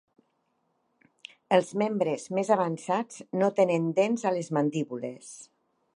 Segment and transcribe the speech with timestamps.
[1.57, 5.33] Els membres més avançats no tenen dents a les mandíbules.